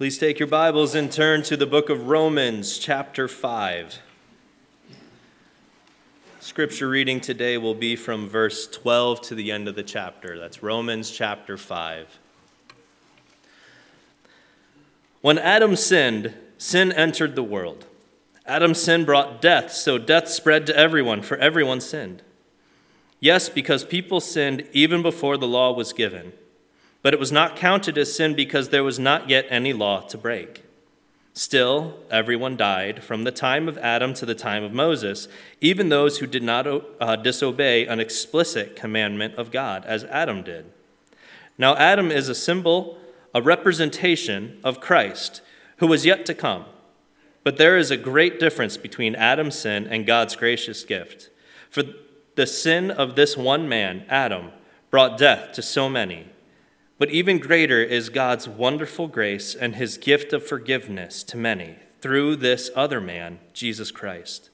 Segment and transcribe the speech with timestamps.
[0.00, 4.00] Please take your Bibles and turn to the book of Romans, chapter 5.
[6.40, 10.38] Scripture reading today will be from verse 12 to the end of the chapter.
[10.38, 12.18] That's Romans chapter 5.
[15.20, 17.84] When Adam sinned, sin entered the world.
[18.46, 22.22] Adam's sin brought death, so death spread to everyone, for everyone sinned.
[23.20, 26.32] Yes, because people sinned even before the law was given.
[27.02, 30.18] But it was not counted as sin because there was not yet any law to
[30.18, 30.64] break.
[31.32, 35.28] Still, everyone died from the time of Adam to the time of Moses,
[35.60, 40.66] even those who did not uh, disobey an explicit commandment of God, as Adam did.
[41.56, 42.98] Now, Adam is a symbol,
[43.34, 45.40] a representation of Christ,
[45.76, 46.64] who was yet to come.
[47.44, 51.30] But there is a great difference between Adam's sin and God's gracious gift.
[51.70, 51.84] For
[52.34, 54.50] the sin of this one man, Adam,
[54.90, 56.26] brought death to so many.
[57.00, 62.36] But even greater is God's wonderful grace and his gift of forgiveness to many through
[62.36, 64.50] this other man, Jesus Christ.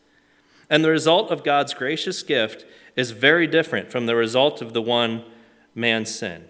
[0.71, 4.81] And the result of God's gracious gift is very different from the result of the
[4.81, 5.25] one
[5.75, 6.45] man's sin.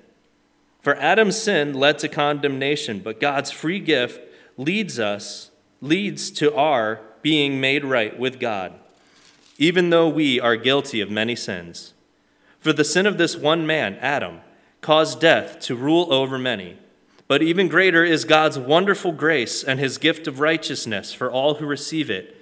[0.82, 4.20] For Adam's sin led to condemnation, but God's free gift
[4.58, 8.74] leads us leads to our being made right with God,
[9.56, 11.94] even though we are guilty of many sins.
[12.60, 14.40] For the sin of this one man, Adam,
[14.86, 16.76] caused death to rule over many.
[17.26, 21.66] But even greater is God's wonderful grace and his gift of righteousness for all who
[21.66, 22.36] receive it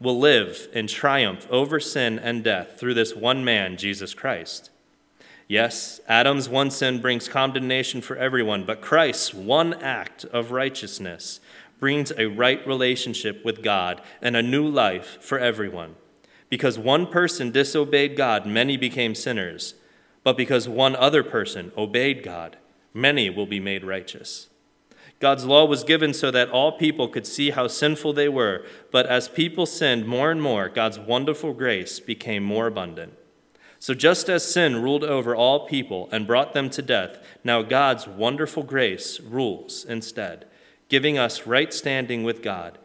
[0.00, 4.70] will live in triumph over sin and death through this one man, Jesus Christ.
[5.46, 11.38] Yes, Adam's one sin brings condemnation for everyone, but Christ's one act of righteousness
[11.78, 15.94] brings a right relationship with God and a new life for everyone.
[16.48, 19.74] Because one person disobeyed God, many became sinners
[20.24, 22.56] but because one other person obeyed God,
[22.92, 24.48] many will be made righteous.
[25.20, 29.06] God's law was given so that all people could see how sinful they were, but
[29.06, 33.14] as people sinned more and more, God's wonderful grace became more abundant.
[33.78, 38.06] So just as sin ruled over all people and brought them to death, now God's
[38.06, 40.46] wonderful grace rules instead,
[40.88, 42.78] giving us right standing with God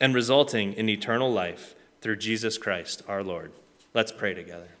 [0.00, 3.52] and resulting in eternal life through Jesus Christ our Lord.
[3.92, 4.75] Let's pray together.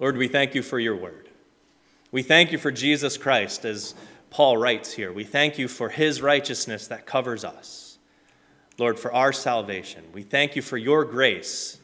[0.00, 1.28] Lord, we thank you for your word.
[2.10, 3.94] We thank you for Jesus Christ, as
[4.30, 5.12] Paul writes here.
[5.12, 7.98] We thank you for his righteousness that covers us.
[8.78, 10.04] Lord, for our salvation.
[10.12, 11.78] We thank you for your grace.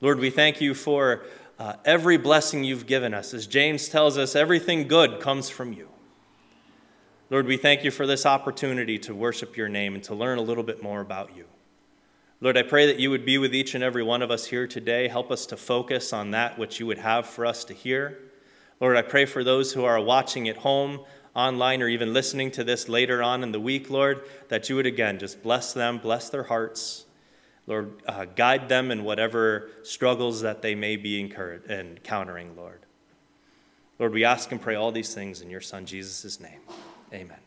[0.00, 1.24] Lord, we thank you for
[1.58, 3.34] uh, every blessing you've given us.
[3.34, 5.88] As James tells us, everything good comes from you.
[7.30, 10.42] Lord, we thank you for this opportunity to worship your name and to learn a
[10.42, 11.46] little bit more about you.
[12.42, 14.66] Lord, I pray that you would be with each and every one of us here
[14.66, 15.06] today.
[15.06, 18.18] Help us to focus on that which you would have for us to hear.
[18.80, 21.04] Lord, I pray for those who are watching at home,
[21.36, 24.86] online, or even listening to this later on in the week, Lord, that you would
[24.86, 27.04] again just bless them, bless their hearts.
[27.68, 32.80] Lord, uh, guide them in whatever struggles that they may be encountering, Lord.
[34.00, 36.58] Lord, we ask and pray all these things in your Son, Jesus' name.
[37.14, 37.38] Amen.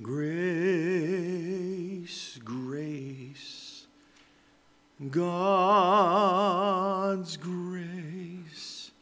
[0.00, 1.18] Grace,
[2.44, 3.86] grace,
[5.10, 6.16] God's
[7.36, 8.92] grace,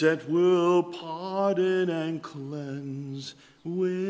[0.00, 4.07] that will pardon and cleanse within.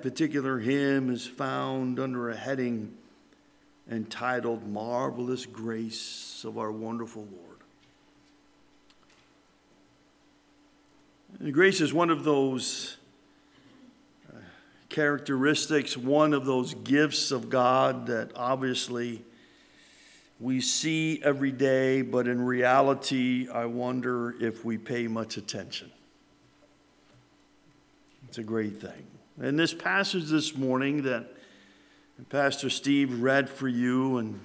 [0.00, 2.96] That particular hymn is found under a heading
[3.90, 7.58] entitled Marvelous Grace of Our Wonderful Lord.
[11.38, 12.96] And grace is one of those
[14.32, 14.38] uh,
[14.88, 19.22] characteristics, one of those gifts of God that obviously
[20.38, 25.90] we see every day, but in reality, I wonder if we pay much attention.
[28.28, 29.19] It's a great thing.
[29.42, 31.24] And this passage this morning that
[32.28, 34.38] Pastor Steve read for you in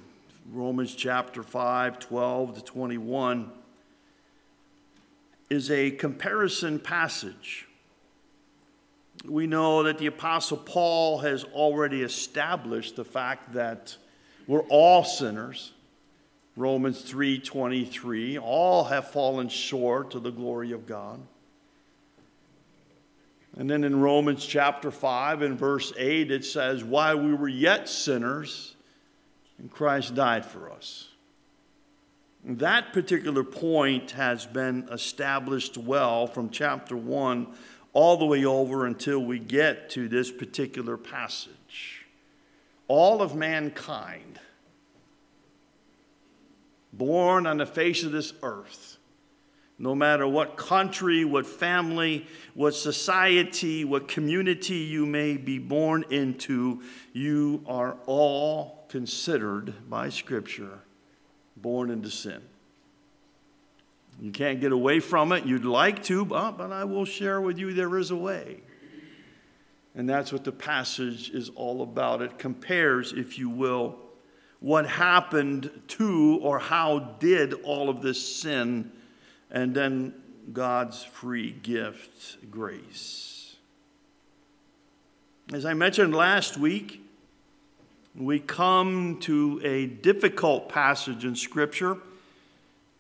[0.54, 3.52] Romans chapter 5, 12 to 21
[5.50, 7.68] is a comparison passage.
[9.26, 13.98] We know that the Apostle Paul has already established the fact that
[14.48, 15.74] we're all sinners.
[16.56, 21.20] Romans 3:23 all have fallen short of the glory of God.
[23.58, 27.88] And then in Romans chapter 5 and verse 8 it says while we were yet
[27.88, 28.76] sinners
[29.58, 31.10] and Christ died for us.
[32.44, 37.48] That particular point has been established well from chapter 1
[37.94, 42.06] all the way over until we get to this particular passage.
[42.88, 44.40] All of mankind,
[46.94, 48.95] born on the face of this earth,
[49.78, 56.82] no matter what country, what family, what society, what community you may be born into,
[57.12, 60.80] you are all considered by Scripture
[61.58, 62.42] born into sin.
[64.22, 65.46] You can't get away from it.
[65.46, 68.62] You'd like to, but, but I will share with you there is a way.
[69.94, 72.22] And that's what the passage is all about.
[72.22, 73.98] It compares, if you will,
[74.60, 78.92] what happened to or how did all of this sin,
[79.56, 80.14] and then
[80.52, 83.56] God's free gift, grace.
[85.54, 87.02] As I mentioned last week,
[88.14, 91.98] we come to a difficult passage in Scripture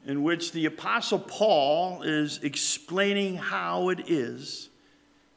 [0.05, 4.69] in which the Apostle Paul is explaining how it is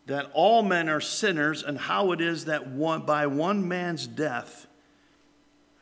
[0.06, 4.68] that all men are sinners and how it is that one, by one man's death,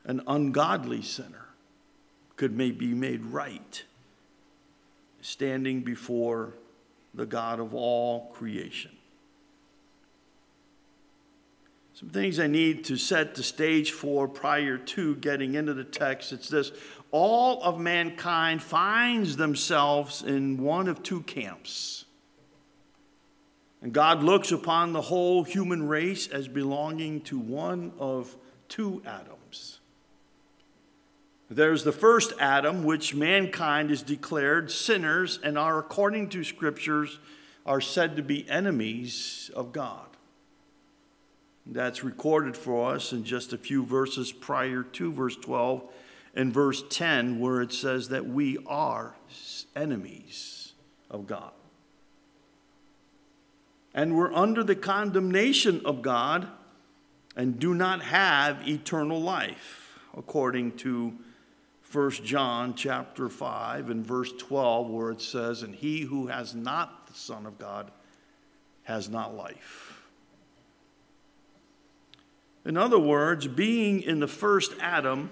[0.04, 1.48] an ungodly sinner
[2.36, 3.84] could be made right,
[5.26, 6.55] standing before
[7.12, 8.93] the God of all creation.
[11.94, 16.32] Some things I need to set the stage for prior to getting into the text.
[16.32, 16.70] It's this
[17.11, 22.05] all of mankind finds themselves in one of two camps.
[23.82, 28.37] And God looks upon the whole human race as belonging to one of
[28.69, 29.35] two Adams.
[31.48, 37.19] There's the first Adam, which mankind is declared sinners and are, according to scriptures,
[37.64, 40.06] are said to be enemies of God.
[41.64, 45.84] That's recorded for us in just a few verses prior to verse 12
[46.34, 49.14] and verse 10, where it says that we are
[49.75, 50.72] enemies
[51.10, 51.52] of God.
[53.94, 56.48] And we're under the condemnation of God
[57.37, 61.14] and do not have eternal life, according to
[61.92, 67.06] 1 John chapter 5 and verse 12, where it says, And he who has not
[67.06, 67.90] the Son of God
[68.82, 70.02] has not life.
[72.64, 75.30] In other words, being in the first Adam,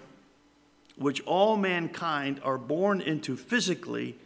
[0.97, 4.17] which all mankind are born into physically,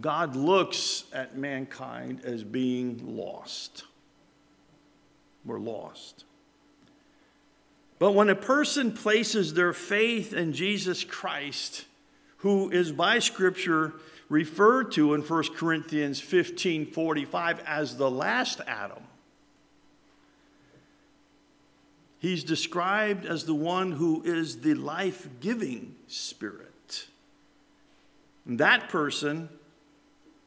[0.00, 3.84] God looks at mankind as being lost.
[5.44, 6.24] We're lost.
[7.98, 11.86] But when a person places their faith in Jesus Christ,
[12.38, 13.94] who is by Scripture
[14.28, 19.02] referred to in 1 Corinthians 15 45 as the last Adam,
[22.18, 27.06] He's described as the one who is the life giving spirit.
[28.44, 29.48] And that person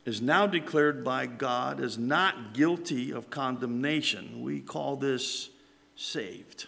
[0.06, 4.41] is now declared by God as not guilty of condemnation.
[4.41, 5.50] We call this
[5.96, 6.67] saved.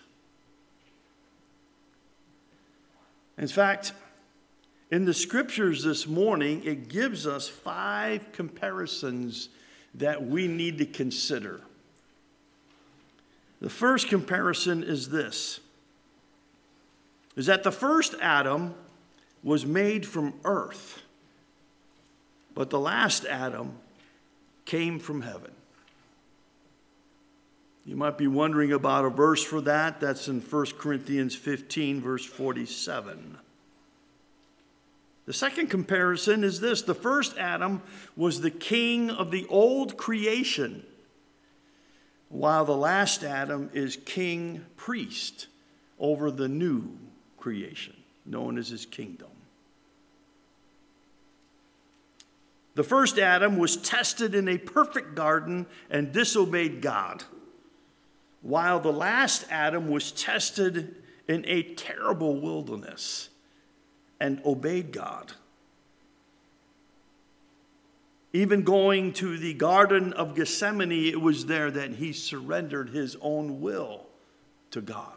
[3.38, 3.94] In fact,
[4.92, 9.50] in the scriptures this morning, it gives us five comparisons
[9.96, 11.62] that we need to consider.
[13.62, 15.60] The first comparison is this
[17.36, 18.76] is that the first Adam
[19.42, 21.02] was made from earth,
[22.54, 23.74] but the last Adam
[24.66, 25.52] came from heaven.
[27.86, 30.00] You might be wondering about a verse for that.
[30.00, 33.38] That's in 1 Corinthians 15, verse 47.
[35.26, 37.82] The second comparison is this the first Adam
[38.16, 40.86] was the king of the old creation
[42.30, 45.48] while the last Adam is king priest
[46.00, 46.98] over the new
[47.38, 49.28] creation, known as his kingdom.
[52.76, 57.24] The first Adam was tested in a perfect garden and disobeyed God,
[58.44, 60.96] while the last Adam was tested
[61.28, 63.30] in a terrible wilderness
[64.20, 65.34] and obeyed God.
[68.34, 73.62] Even going to the Garden of Gethsemane, it was there that he surrendered his own
[73.62, 74.08] will
[74.72, 75.14] to God.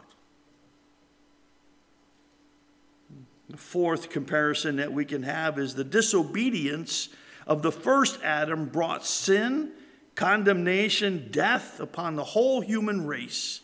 [3.49, 7.09] The fourth comparison that we can have is the disobedience
[7.45, 9.71] of the first Adam brought sin,
[10.17, 13.61] condemnation, death upon the whole human race.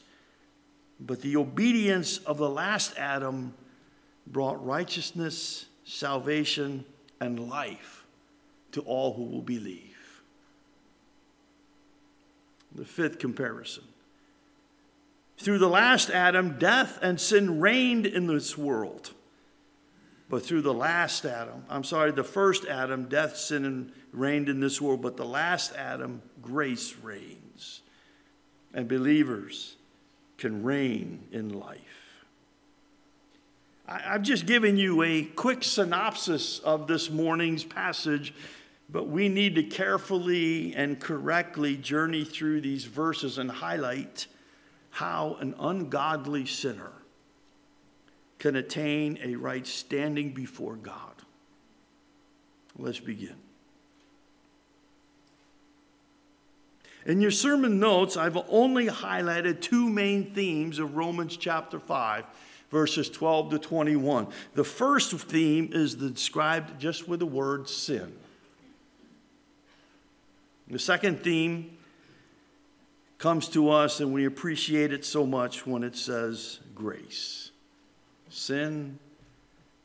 [1.00, 3.55] But the obedience of the last Adam
[4.27, 6.86] brought righteousness, salvation,
[7.19, 8.05] and life
[8.72, 10.22] to all who will believe.
[12.74, 13.83] The fifth comparison.
[15.39, 19.12] Through the last Adam, death and sin reigned in this world.
[20.30, 24.60] But through the last Adam, I'm sorry, the first Adam, death, sin, and reigned in
[24.60, 27.82] this world, but the last Adam, grace reigns.
[28.74, 29.75] And believers
[30.38, 32.25] can reign in life.
[33.88, 38.34] I've just given you a quick synopsis of this morning's passage,
[38.89, 44.27] but we need to carefully and correctly journey through these verses and highlight
[44.89, 46.92] how an ungodly sinner
[48.43, 51.13] can attain a right standing before God.
[52.77, 53.38] Let's begin.
[57.05, 62.25] In your sermon notes, I've only highlighted two main themes of Romans chapter 5,
[62.69, 64.27] verses 12 to 21.
[64.55, 68.12] The first theme is described just with the word sin.
[70.67, 71.77] The second theme
[73.19, 77.42] comes to us, and we appreciate it so much when it says grace.
[78.33, 78.97] Sin,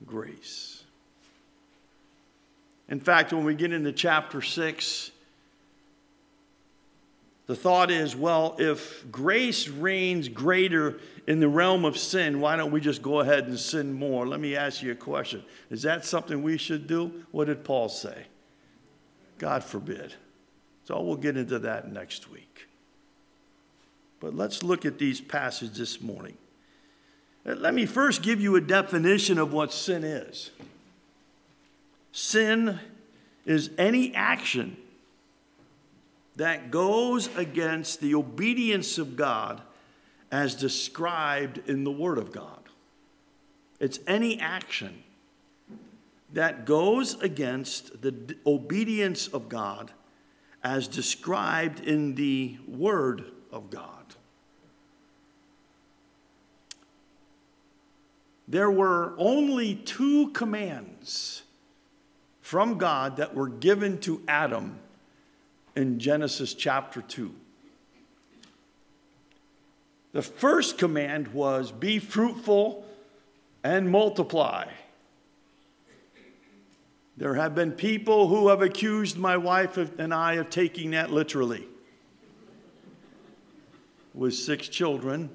[0.06, 0.82] grace.
[2.88, 5.10] In fact, when we get into chapter 6,
[7.46, 12.70] the thought is well, if grace reigns greater in the realm of sin, why don't
[12.70, 14.26] we just go ahead and sin more?
[14.26, 15.44] Let me ask you a question.
[15.68, 17.24] Is that something we should do?
[17.32, 18.24] What did Paul say?
[19.36, 20.14] God forbid.
[20.84, 22.66] So we'll get into that next week.
[24.20, 26.38] But let's look at these passages this morning.
[27.45, 30.50] Let me first give you a definition of what sin is.
[32.12, 32.78] Sin
[33.47, 34.76] is any action
[36.37, 39.62] that goes against the obedience of God
[40.30, 42.61] as described in the Word of God.
[43.80, 45.02] It's any action
[46.33, 49.92] that goes against the obedience of God
[50.62, 53.97] as described in the Word of God.
[58.48, 61.42] There were only two commands
[62.40, 64.78] from God that were given to Adam
[65.76, 67.30] in Genesis chapter 2.
[70.12, 72.86] The first command was be fruitful
[73.62, 74.64] and multiply.
[77.18, 81.66] There have been people who have accused my wife and I of taking that literally.
[84.14, 85.28] With six children,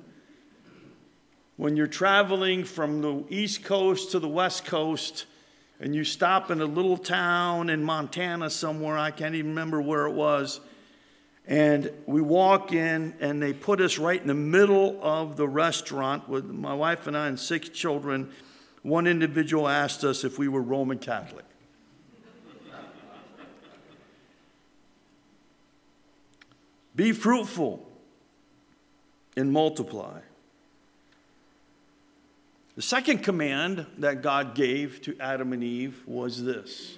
[1.58, 5.26] when you're traveling from the East Coast to the West Coast
[5.80, 10.08] and you stop in a little town in Montana somewhere, I can't even remember where
[10.08, 10.60] it was.
[11.46, 16.30] And we walk in, and they put us right in the middle of the restaurant
[16.30, 18.32] with my wife and I and six children.
[18.82, 21.44] One individual asked us if we were Roman Catholic.
[26.96, 27.86] Be fruitful
[29.36, 30.20] and multiply.
[32.76, 36.98] The second command that God gave to Adam and Eve was this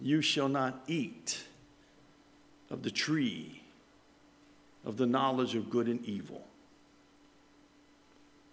[0.00, 1.44] You shall not eat
[2.70, 3.62] of the tree
[4.84, 6.44] of the knowledge of good and evil.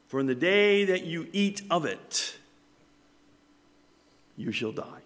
[0.07, 2.35] For in the day that you eat of it,
[4.37, 5.00] you shall die.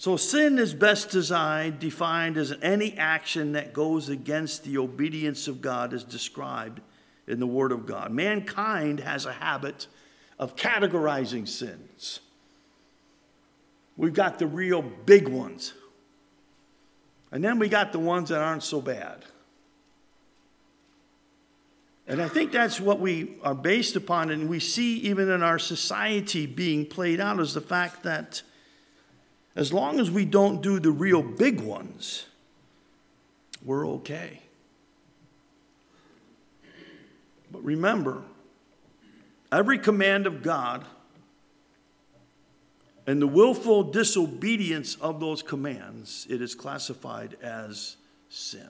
[0.00, 5.60] So, sin is best designed, defined as any action that goes against the obedience of
[5.60, 6.80] God as described
[7.26, 8.10] in the Word of God.
[8.10, 9.88] Mankind has a habit
[10.38, 12.20] of categorizing sins.
[13.98, 15.74] We've got the real big ones,
[17.30, 19.26] and then we got the ones that aren't so bad.
[22.06, 25.58] And I think that's what we are based upon, and we see even in our
[25.58, 28.40] society being played out is the fact that
[29.56, 32.26] as long as we don't do the real big ones,
[33.64, 34.40] we're okay.
[37.50, 38.22] But remember,
[39.50, 40.84] every command of God
[43.06, 47.96] and the willful disobedience of those commands, it is classified as
[48.28, 48.68] sin.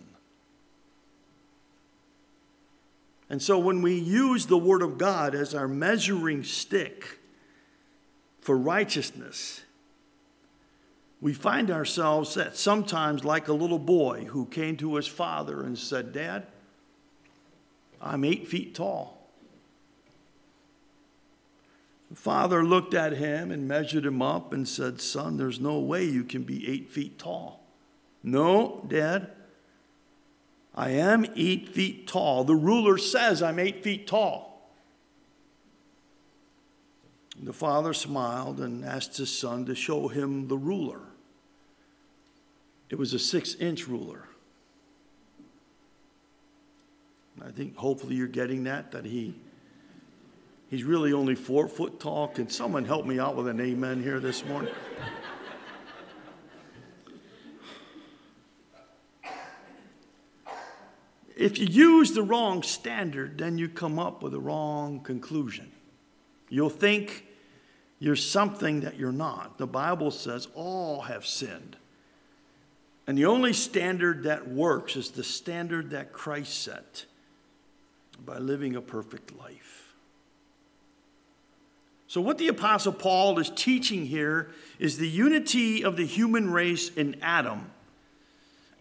[3.29, 7.19] And so when we use the Word of God as our measuring stick
[8.41, 9.63] for righteousness,
[11.21, 15.79] we find ourselves that sometimes like a little boy who came to his father and
[15.79, 16.47] said, Dad,
[18.01, 19.19] I'm eight feet tall.
[22.09, 26.05] The father looked at him and measured him up and said, Son, there's no way
[26.05, 27.63] you can be eight feet tall.
[28.23, 29.31] No, Dad.
[30.75, 32.45] I am eight feet tall.
[32.45, 34.71] The ruler says I'm eight feet tall.
[37.43, 41.01] The father smiled and asked his son to show him the ruler.
[42.91, 44.25] It was a six inch ruler.
[47.43, 49.35] I think hopefully you're getting that, that he
[50.69, 52.29] he's really only four foot tall.
[52.29, 54.75] Can someone help me out with an amen here this morning?
[61.37, 65.73] if you use the wrong standard, then you come up with a wrong conclusion.
[66.51, 67.25] You'll think
[68.01, 69.57] you're something that you're not.
[69.57, 71.77] The Bible says all have sinned.
[73.11, 77.07] And the only standard that works is the standard that Christ set
[78.25, 79.97] by living a perfect life.
[82.07, 86.89] So, what the Apostle Paul is teaching here is the unity of the human race
[86.89, 87.73] in Adam.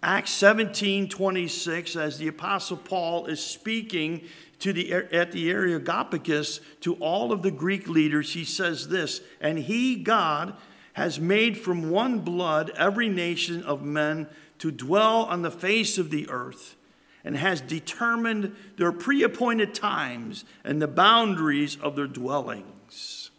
[0.04, 4.22] Acts 17 26, as the Apostle Paul is speaking
[4.60, 9.58] to the, at the Areopagus to all of the Greek leaders, he says this And
[9.58, 10.56] he, God,
[11.00, 14.27] has made from one blood every nation of men
[14.58, 16.75] to dwell on the face of the earth
[17.24, 23.32] and has determined their pre appointed times and the boundaries of their dwellings.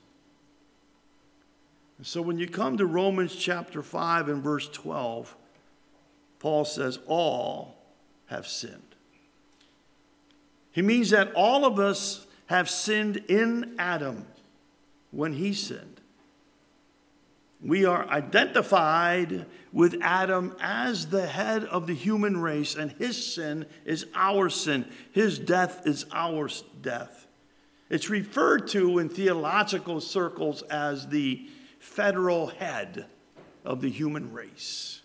[2.01, 5.37] So when you come to Romans chapter 5 and verse 12,
[6.39, 7.77] Paul says, All
[8.29, 8.95] have sinned.
[10.73, 14.25] He means that all of us have sinned in Adam
[15.11, 16.00] when he sinned.
[17.63, 23.67] We are identified with Adam as the head of the human race, and his sin
[23.85, 24.87] is our sin.
[25.13, 26.49] His death is our
[26.81, 27.27] death.
[27.91, 31.49] It's referred to in theological circles as the
[31.79, 33.07] federal head
[33.65, 35.03] of the human race,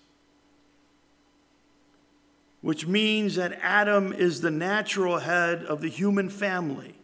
[2.62, 6.96] which means that Adam is the natural head of the human family.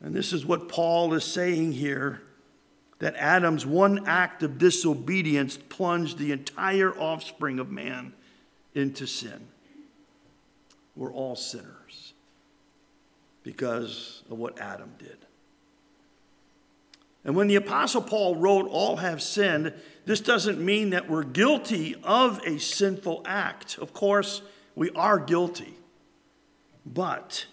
[0.00, 2.22] And this is what Paul is saying here
[3.00, 8.12] that Adam's one act of disobedience plunged the entire offspring of man
[8.74, 9.48] into sin.
[10.94, 12.12] We're all sinners
[13.42, 15.16] because of what Adam did.
[17.24, 21.96] And when the Apostle Paul wrote, All have sinned, this doesn't mean that we're guilty
[22.02, 23.78] of a sinful act.
[23.78, 24.42] Of course,
[24.74, 25.74] we are guilty.
[26.84, 27.46] But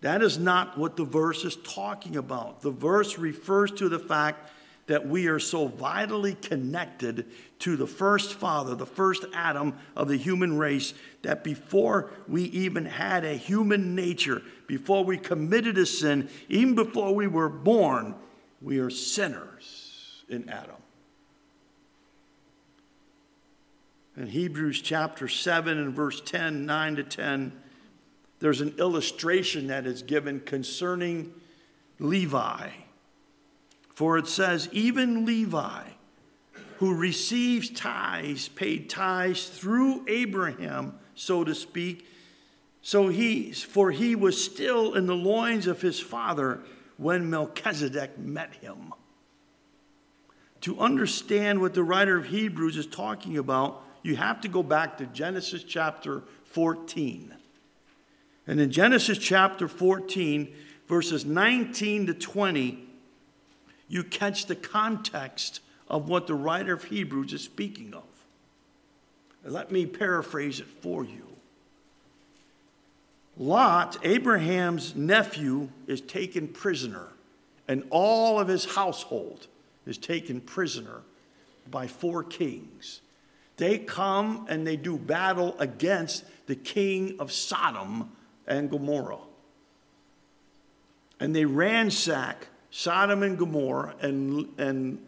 [0.00, 2.62] that is not what the verse is talking about.
[2.62, 4.50] The verse refers to the fact
[4.86, 7.26] that we are so vitally connected
[7.58, 12.84] to the first father, the first Adam of the human race, that before we even
[12.84, 18.14] had a human nature, before we committed a sin, even before we were born,
[18.62, 20.76] we are sinners in Adam.
[24.16, 27.52] In Hebrews chapter 7 and verse 10, 9 to 10,
[28.38, 31.34] there's an illustration that is given concerning
[31.98, 32.70] Levi.
[33.96, 35.84] For it says, even Levi,
[36.76, 42.06] who receives tithes, paid tithes through Abraham, so to speak.
[42.82, 46.60] So he, for he was still in the loins of his father
[46.98, 48.92] when Melchizedek met him.
[50.60, 54.98] To understand what the writer of Hebrews is talking about, you have to go back
[54.98, 57.34] to Genesis chapter 14.
[58.46, 60.54] And in Genesis chapter 14,
[60.86, 62.85] verses 19 to 20,
[63.88, 68.04] you catch the context of what the writer of Hebrews is speaking of.
[69.44, 71.26] Let me paraphrase it for you.
[73.36, 77.08] Lot, Abraham's nephew, is taken prisoner,
[77.68, 79.46] and all of his household
[79.86, 81.02] is taken prisoner
[81.70, 83.02] by four kings.
[83.56, 88.10] They come and they do battle against the king of Sodom
[88.46, 89.18] and Gomorrah.
[91.20, 94.98] And they ransack Sodom and Gomorrah, and, and,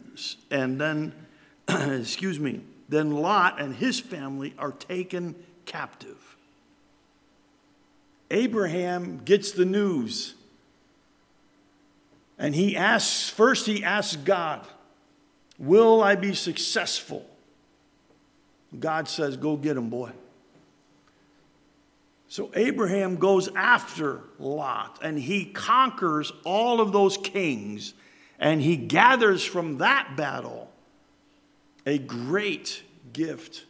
[0.49, 1.13] and then,
[1.69, 5.35] excuse me, then Lot and his family are taken
[5.67, 6.35] captive.
[8.31, 10.33] Abraham gets the news.
[12.39, 14.65] And he asks, first, he asks God,
[15.59, 17.23] Will I be successful?
[18.79, 20.09] God says, Go get him, boy.
[22.29, 27.95] So Abraham goes after Lot and he conquers all of those kings
[28.37, 30.71] and he gathers from that battle
[31.87, 33.65] a great gift.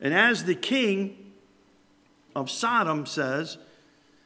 [0.00, 1.32] And as the king
[2.36, 3.58] of Sodom says,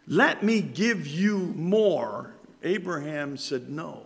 [0.06, 2.34] Let me give you more.
[2.62, 4.02] Abraham said, No.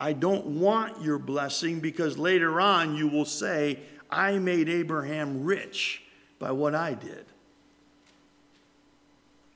[0.00, 6.02] I don't want your blessing because later on you will say, I made Abraham rich
[6.38, 7.26] by what I did.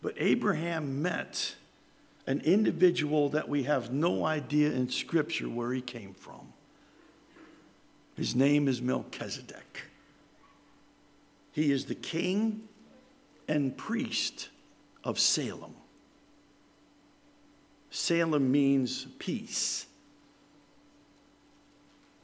[0.03, 1.55] But Abraham met
[2.27, 6.53] an individual that we have no idea in Scripture where he came from.
[8.17, 9.83] His name is Melchizedek.
[11.53, 12.69] He is the king
[13.49, 14.49] and priest
[15.05, 15.75] of Salem.
[17.91, 19.87] Salem means peace.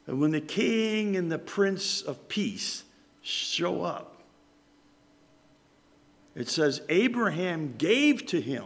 [0.09, 2.83] And when the king and the prince of peace
[3.21, 4.23] show up,
[6.35, 8.64] it says Abraham gave to him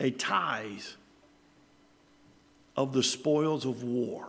[0.00, 0.82] a tithe
[2.74, 4.26] of the spoils of war.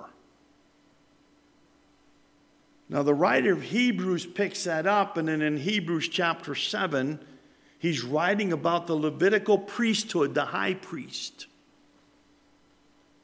[2.89, 7.19] Now, the writer of Hebrews picks that up, and then in Hebrews chapter 7,
[7.79, 11.47] he's writing about the Levitical priesthood, the high priest.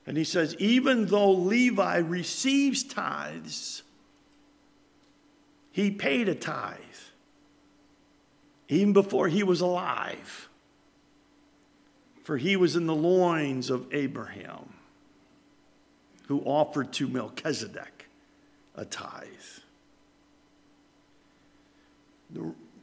[0.05, 3.83] And he says, even though Levi receives tithes,
[5.71, 6.77] he paid a tithe
[8.71, 10.47] even before he was alive.
[12.23, 14.73] For he was in the loins of Abraham,
[16.27, 18.07] who offered to Melchizedek
[18.75, 19.27] a tithe.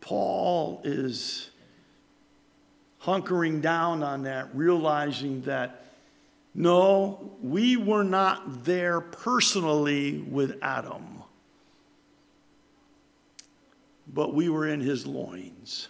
[0.01, 1.49] Paul is
[3.03, 5.85] hunkering down on that, realizing that
[6.55, 11.23] no, we were not there personally with Adam,
[14.13, 15.89] but we were in his loins.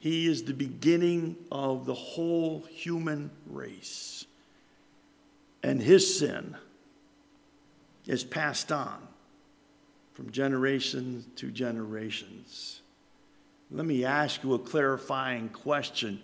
[0.00, 4.24] He is the beginning of the whole human race.
[5.62, 6.56] And his sin
[8.06, 8.98] is passed on
[10.12, 12.82] from generation to generations.
[13.70, 16.22] Let me ask you a clarifying question.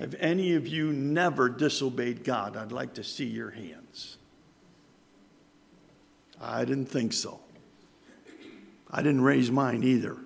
[0.00, 2.56] Have any of you never disobeyed God?
[2.56, 4.16] I'd like to see your hands.
[6.40, 7.38] I didn't think so.
[8.90, 10.16] I didn't raise mine either.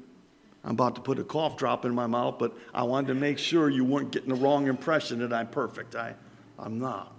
[0.63, 3.37] I'm about to put a cough drop in my mouth, but I wanted to make
[3.37, 5.97] sure you weren't getting the wrong impression that I'm perfect.
[5.97, 6.15] I,
[6.57, 7.13] I'm not.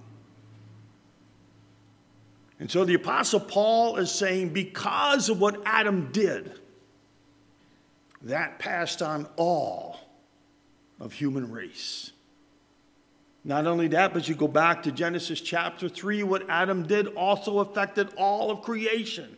[2.61, 6.57] And so the Apostle Paul is saying, because of what Adam did,
[8.21, 9.99] that passed on all
[11.01, 12.13] of human race.
[13.47, 17.59] Not only that, but you go back to Genesis chapter 3, what Adam did also
[17.59, 19.37] affected all of creation.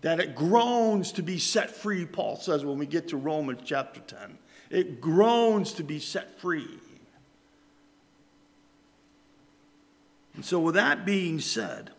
[0.00, 4.00] That it groans to be set free, Paul says when we get to Romans chapter
[4.00, 4.38] 10.
[4.70, 6.68] It groans to be set free.
[10.34, 11.90] And so, with that being said,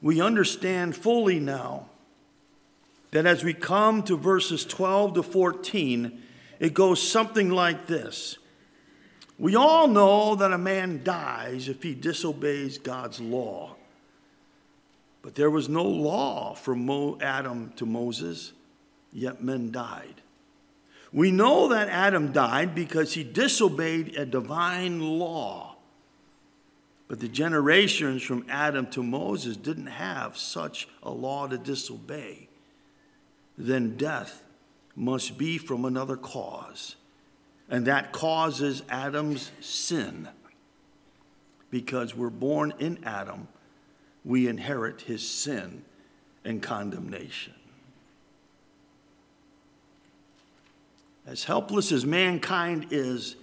[0.00, 1.86] we understand fully now
[3.10, 6.22] that as we come to verses 12 to 14,
[6.60, 8.38] it goes something like this
[9.38, 13.76] we all know that a man dies if he disobeys God's law.
[15.20, 16.88] But there was no law from
[17.20, 18.52] Adam to Moses,
[19.12, 20.22] yet men died.
[21.12, 25.76] We know that Adam died because he disobeyed a divine law.
[27.08, 32.48] But the generations from Adam to Moses didn't have such a law to disobey.
[33.56, 34.42] Then death
[34.94, 36.96] must be from another cause
[37.68, 40.28] and that causes Adam's sin.
[41.70, 43.48] Because we're born in Adam,
[44.24, 45.82] we inherit his sin
[46.44, 47.54] and condemnation.
[51.26, 53.34] As helpless as mankind is,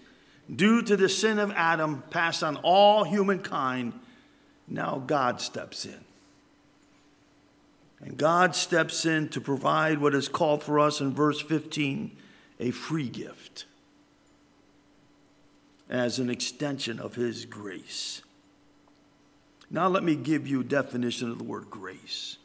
[0.54, 3.94] due to the sin of Adam passed on all humankind,
[4.70, 6.00] now God steps in.
[8.00, 12.16] And God steps in to provide what is called for us in verse 15
[12.60, 13.66] a free gift
[15.94, 18.24] as an extension of His grace.
[19.70, 22.38] Now, let me give you a definition of the word grace.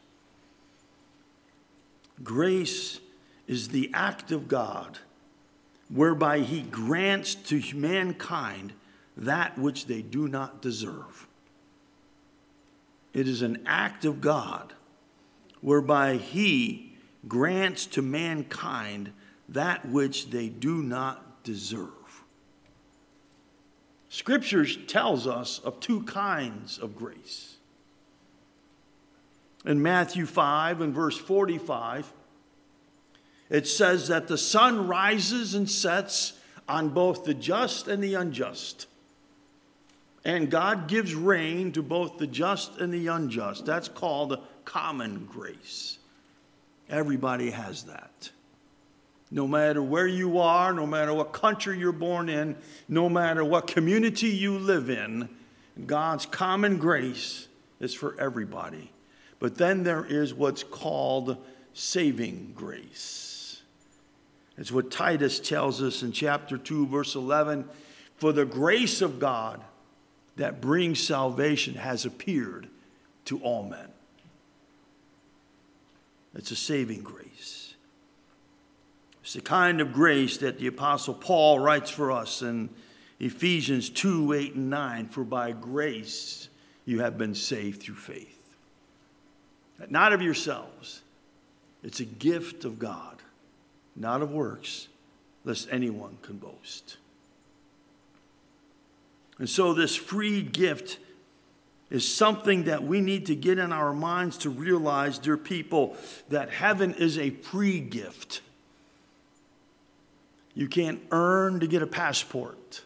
[2.22, 3.00] Grace
[3.46, 4.98] is the act of God
[5.88, 8.74] whereby He grants to mankind
[9.16, 11.26] that which they do not deserve.
[13.14, 14.74] It is an act of God
[15.62, 16.92] whereby He
[17.26, 19.10] grants to mankind
[19.48, 21.97] that which they do not deserve.
[24.10, 27.56] Scriptures tells us of two kinds of grace.
[29.64, 32.12] In Matthew 5 and verse 45,
[33.50, 36.34] it says that the sun rises and sets
[36.68, 38.86] on both the just and the unjust.
[40.24, 43.64] And God gives rain to both the just and the unjust.
[43.64, 45.98] That's called common grace.
[46.88, 48.30] Everybody has that.
[49.30, 52.56] No matter where you are, no matter what country you're born in,
[52.88, 55.28] no matter what community you live in,
[55.86, 57.46] God's common grace
[57.78, 58.90] is for everybody.
[59.38, 61.36] But then there is what's called
[61.74, 63.62] saving grace.
[64.56, 67.68] It's what Titus tells us in chapter 2, verse 11.
[68.16, 69.60] For the grace of God
[70.36, 72.68] that brings salvation has appeared
[73.26, 73.88] to all men.
[76.34, 77.27] It's a saving grace.
[79.28, 82.70] It's the kind of grace that the Apostle Paul writes for us in
[83.20, 85.08] Ephesians 2 8 and 9.
[85.08, 86.48] For by grace
[86.86, 88.48] you have been saved through faith.
[89.90, 91.02] Not of yourselves,
[91.82, 93.18] it's a gift of God,
[93.94, 94.88] not of works,
[95.44, 96.96] lest anyone can boast.
[99.38, 100.98] And so, this free gift
[101.90, 105.98] is something that we need to get in our minds to realize, dear people,
[106.30, 108.40] that heaven is a free gift.
[110.58, 112.82] You can't earn to get a passport.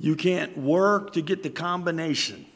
[0.00, 2.46] You can't work to get the combination.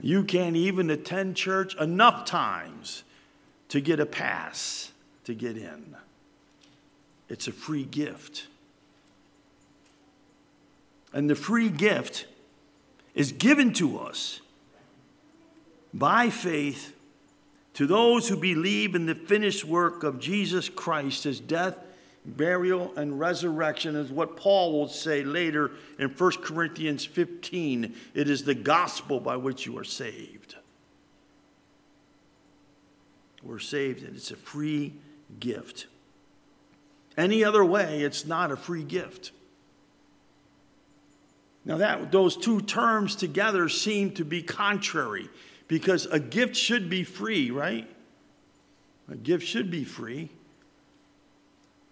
[0.00, 3.02] You can't even attend church enough times
[3.70, 4.92] to get a pass
[5.24, 5.96] to get in.
[7.28, 8.46] It's a free gift.
[11.12, 12.26] And the free gift
[13.16, 14.42] is given to us
[15.92, 16.94] by faith
[17.78, 21.78] to those who believe in the finished work of Jesus Christ, his death,
[22.26, 27.94] burial, and resurrection, is what Paul will say later in 1 Corinthians 15.
[28.14, 30.56] It is the gospel by which you are saved.
[33.44, 34.94] We're saved, and it's a free
[35.38, 35.86] gift.
[37.16, 39.30] Any other way, it's not a free gift.
[41.64, 45.28] Now, that, those two terms together seem to be contrary
[45.68, 47.88] because a gift should be free, right?
[49.10, 50.30] A gift should be free.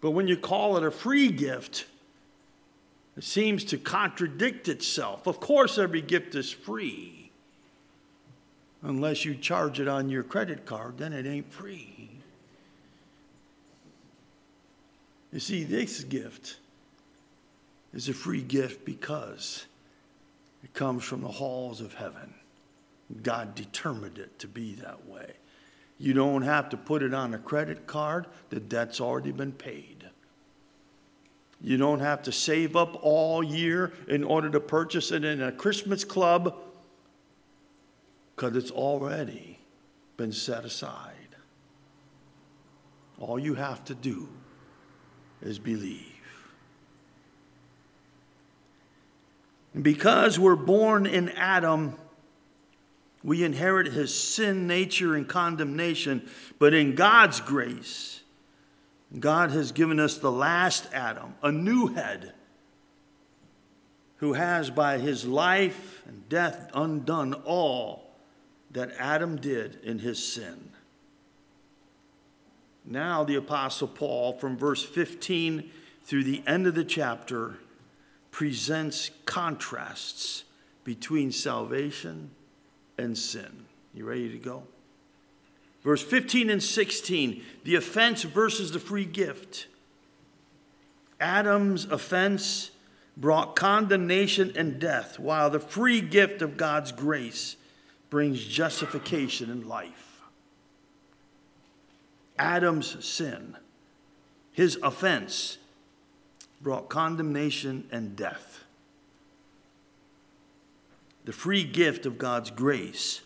[0.01, 1.87] But when you call it a free gift,
[3.17, 5.27] it seems to contradict itself.
[5.27, 7.31] Of course, every gift is free.
[8.83, 12.11] Unless you charge it on your credit card, then it ain't free.
[15.33, 16.59] You see, this gift
[17.93, 19.67] is a free gift because
[20.63, 22.33] it comes from the halls of heaven.
[23.23, 25.33] God determined it to be that way.
[25.99, 30.09] You don't have to put it on a credit card, the debt's already been paid.
[31.61, 35.51] You don't have to save up all year in order to purchase it in a
[35.51, 36.55] Christmas club
[38.35, 39.59] because it's already
[40.19, 41.13] been set aside.
[43.19, 44.29] All you have to do
[45.41, 46.13] is believe.
[49.73, 51.97] And because we're born in Adam,
[53.27, 56.31] we inherit his sin nature and condemnation.
[56.61, 58.23] But in God's grace,
[59.19, 62.35] God has given us the last Adam, a new head,
[64.19, 68.15] who has by his life and death undone all
[68.71, 70.71] that Adam did in his sin.
[72.85, 75.69] Now, the Apostle Paul, from verse 15
[76.05, 77.57] through the end of the chapter,
[78.31, 80.45] presents contrasts
[80.85, 82.31] between salvation
[82.99, 83.67] and sin.
[83.95, 84.65] You ready to go?
[85.83, 89.69] Verse 15 and 16, the offense versus the free gift.
[91.21, 92.73] Adam's offense
[93.17, 97.57] brought condemnation and death, while the free gift of God's grace
[98.11, 100.21] brings justification and life.
[102.39, 103.57] Adam's sin,
[104.53, 105.59] his offense,
[106.61, 108.65] brought condemnation and death.
[111.27, 113.21] The free gift of God's grace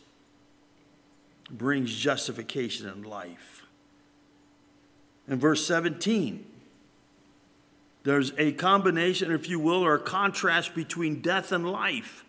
[1.51, 3.67] brings justification and life.
[5.29, 6.47] In verse 17,
[8.03, 12.25] there's a combination, if you will, or a contrast between death and life.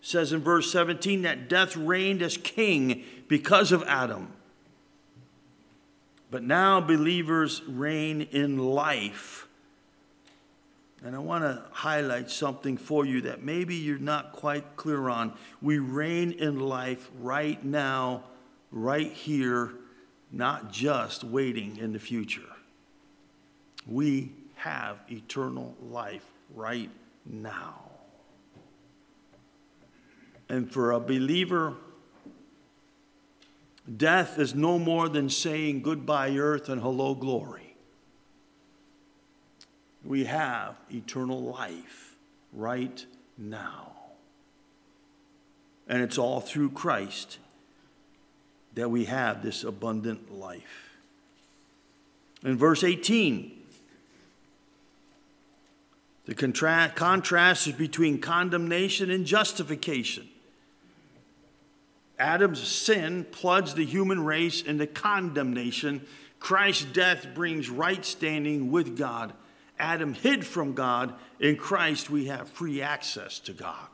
[0.00, 4.28] It says in verse 17 that death reigned as king because of Adam.
[6.30, 9.48] But now believers reign in life
[11.04, 15.32] and I want to highlight something for you that maybe you're not quite clear on.
[15.60, 18.24] We reign in life right now,
[18.70, 19.72] right here,
[20.30, 22.42] not just waiting in the future.
[23.86, 26.90] We have eternal life right
[27.26, 27.80] now.
[30.48, 31.74] And for a believer,
[33.96, 37.61] death is no more than saying goodbye, earth, and hello, glory
[40.04, 42.16] we have eternal life
[42.52, 43.04] right
[43.38, 43.92] now.
[45.88, 47.38] And it's all through Christ
[48.74, 50.96] that we have this abundant life.
[52.44, 53.52] In verse 18,
[56.24, 60.28] the contra- contrast is between condemnation and justification.
[62.18, 66.06] Adam's sin plunged the human race into condemnation.
[66.38, 69.32] Christ's death brings right standing with God.
[69.82, 71.12] Adam hid from God.
[71.40, 73.88] In Christ, we have free access to God.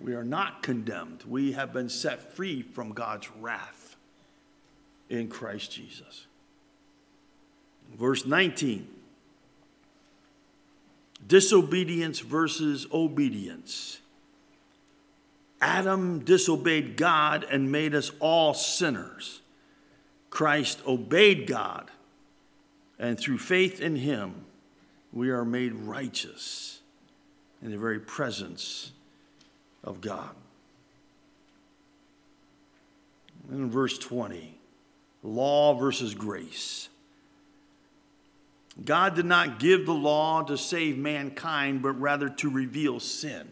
[0.00, 1.24] We are not condemned.
[1.28, 3.96] We have been set free from God's wrath
[5.10, 6.26] in Christ Jesus.
[7.96, 8.88] Verse 19
[11.26, 13.98] disobedience versus obedience.
[15.60, 19.40] Adam disobeyed God and made us all sinners.
[20.30, 21.90] Christ obeyed God,
[22.98, 24.44] and through faith in him,
[25.12, 26.80] we are made righteous
[27.62, 28.92] in the very presence
[29.84, 30.30] of God.
[33.50, 34.58] In verse 20,
[35.22, 36.88] law versus grace.
[38.84, 43.48] God did not give the law to save mankind, but rather to reveal sin.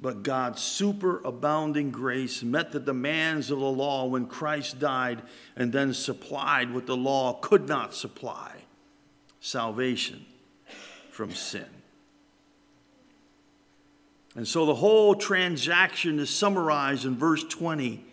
[0.00, 5.22] But God's superabounding grace met the demands of the law when Christ died
[5.56, 8.52] and then supplied what the law could not supply
[9.40, 10.24] salvation
[11.10, 11.66] from sin.
[14.34, 18.04] And so the whole transaction is summarized in verse 20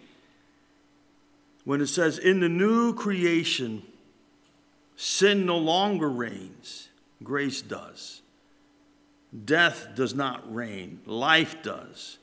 [1.65, 3.83] when it says, In the new creation,
[5.03, 6.89] Sin no longer reigns,
[7.23, 8.21] grace does.
[9.45, 12.17] Death does not reign, life does.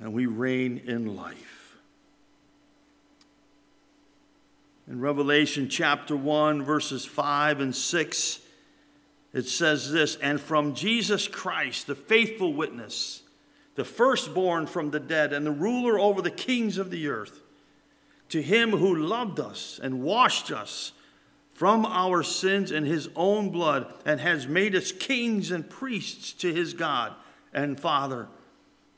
[0.00, 1.76] And we reign in life.
[4.86, 8.40] In Revelation chapter 1, verses 5 and 6,
[9.32, 13.22] it says this And from Jesus Christ, the faithful witness,
[13.76, 17.40] the firstborn from the dead, and the ruler over the kings of the earth,
[18.28, 20.92] to him who loved us and washed us
[21.54, 26.52] from our sins in his own blood and has made us kings and priests to
[26.52, 27.14] his God
[27.52, 28.28] and Father.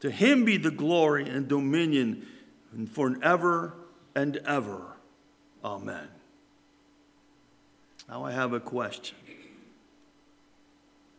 [0.01, 2.27] To him be the glory and dominion
[2.73, 3.75] and forever
[4.15, 4.97] and ever.
[5.63, 6.09] Amen.
[8.09, 9.17] Now I have a question.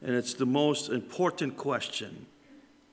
[0.02, 2.28] And it's the most important question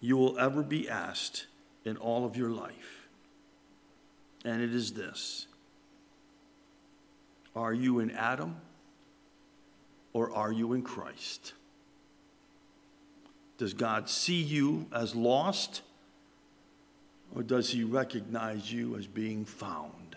[0.01, 1.47] you will ever be asked
[1.85, 3.09] in all of your life.
[4.45, 5.47] And it is this
[7.55, 8.57] are you in Adam
[10.13, 11.53] or are you in Christ?
[13.59, 15.83] Does God see you as lost
[17.35, 20.17] or does he recognize you as being found?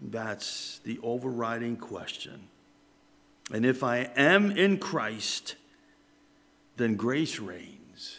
[0.00, 2.48] That's the overriding question.
[3.52, 5.56] And if I am in Christ,
[6.76, 8.18] then grace reigns.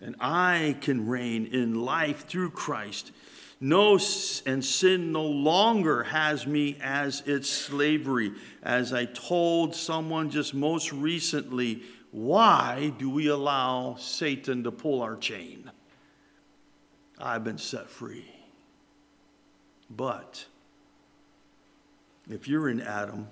[0.00, 3.12] And I can reign in life through Christ
[3.60, 3.98] no,
[4.46, 8.32] and sin no longer has me as its slavery.
[8.62, 15.16] As I told someone just most recently, why do we allow Satan to pull our
[15.16, 15.70] chain?
[17.18, 18.30] I've been set free.
[19.90, 20.46] But
[22.30, 23.26] if you're in Adam,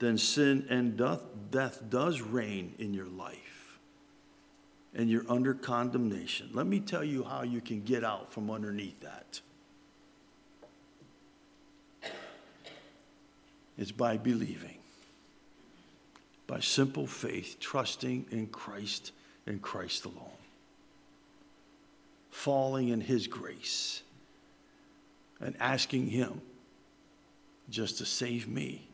[0.00, 3.49] then sin and death, death does reign in your life
[4.94, 6.50] and you're under condemnation.
[6.52, 9.40] Let me tell you how you can get out from underneath that.
[13.78, 14.78] It's by believing,
[16.46, 19.12] by simple faith, trusting in Christ
[19.46, 20.28] and Christ alone,
[22.30, 24.02] falling in His grace,
[25.40, 26.42] and asking Him
[27.70, 28.86] just to save me,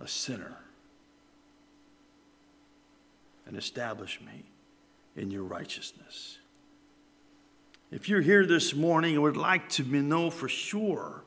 [0.00, 0.56] a sinner,
[3.44, 4.44] and establish me
[5.16, 6.38] in your righteousness.
[7.90, 11.22] If you're here this morning and would like to know for sure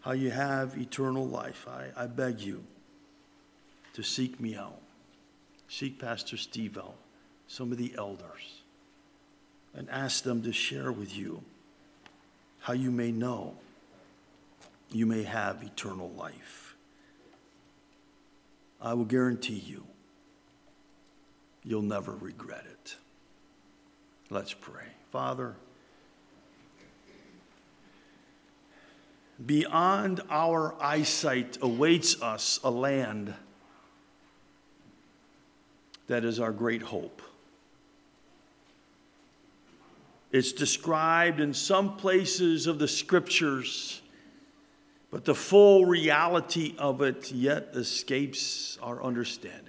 [0.00, 2.64] how you have eternal life, I, I beg you
[3.92, 4.80] to seek me out.
[5.68, 6.96] Seek Pastor Steve out,
[7.48, 8.62] some of the elders,
[9.74, 11.42] and ask them to share with you
[12.60, 13.54] how you may know
[14.90, 16.76] you may have eternal life.
[18.80, 19.84] I will guarantee you
[21.66, 22.96] you'll never regret it.
[24.30, 24.84] Let's pray.
[25.10, 25.56] Father,
[29.44, 33.34] beyond our eyesight awaits us a land
[36.06, 37.20] that is our great hope.
[40.30, 44.02] It's described in some places of the scriptures,
[45.10, 49.62] but the full reality of it yet escapes our understanding.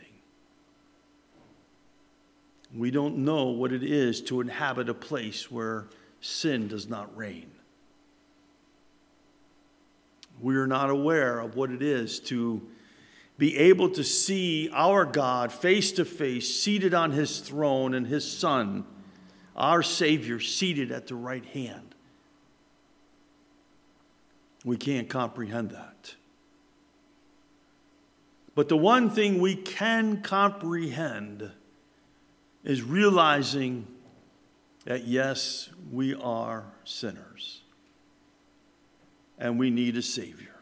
[2.73, 5.87] We don't know what it is to inhabit a place where
[6.19, 7.51] sin does not reign.
[10.39, 12.61] We are not aware of what it is to
[13.37, 18.29] be able to see our God face to face, seated on his throne, and his
[18.29, 18.85] Son,
[19.55, 21.95] our Savior, seated at the right hand.
[24.65, 26.15] We can't comprehend that.
[28.55, 31.51] But the one thing we can comprehend
[32.67, 33.87] is realizing
[34.83, 37.61] that yes, we are sinners
[39.39, 40.55] and we need a Savior.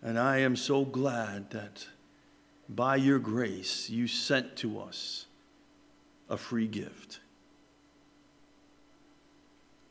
[0.00, 1.84] And I am so glad that
[2.68, 5.26] by your grace you sent to us
[6.30, 7.18] a free gift.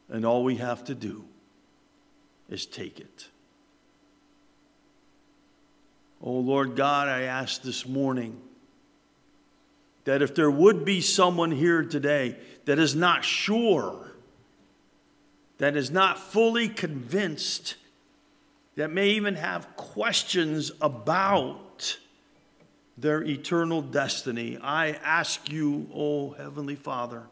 [0.08, 1.26] And all we have to do
[2.48, 3.28] is take it.
[6.22, 8.40] Oh Lord God, I ask this morning
[10.06, 14.12] that if there would be someone here today that is not sure,
[15.58, 17.76] that is not fully convinced,
[18.76, 21.98] that may even have questions about
[22.98, 27.24] their eternal destiny, I ask you, oh Heavenly Father,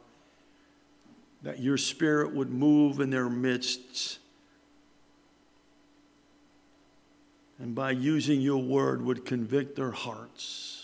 [1.44, 4.20] that your Spirit would move in their midst.
[7.60, 10.83] And by using your word, would convict their hearts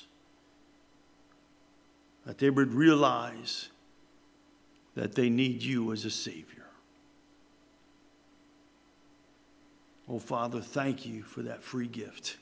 [2.29, 3.69] that they would realize
[4.93, 6.67] that they need you as a Savior.
[10.07, 12.37] Oh, Father, thank you for that free gift.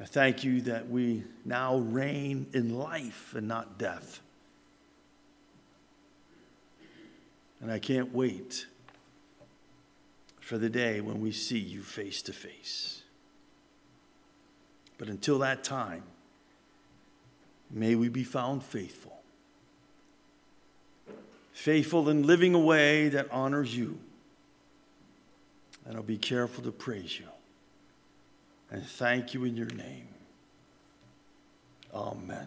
[0.00, 4.18] I thank you that we now reign in life and not death.
[7.60, 8.66] And I can't wait
[10.40, 13.04] for the day when we see you face to face.
[14.98, 16.02] But until that time,
[17.72, 19.18] May we be found faithful.
[21.52, 23.98] Faithful in living a way that honors you.
[25.86, 27.26] And I'll be careful to praise you
[28.70, 30.08] and thank you in your name.
[31.94, 32.38] Amen.